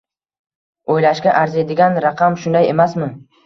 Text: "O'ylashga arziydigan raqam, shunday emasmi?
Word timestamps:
"O'ylashga 0.93 1.35
arziydigan 1.43 2.03
raqam, 2.09 2.41
shunday 2.47 2.69
emasmi? 2.75 3.15